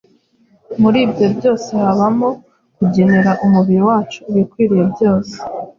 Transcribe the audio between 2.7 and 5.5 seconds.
kugenera umubiri wacu ibikwiye byose,